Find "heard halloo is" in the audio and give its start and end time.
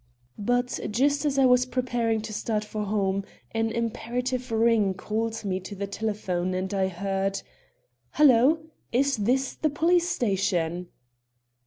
6.87-9.17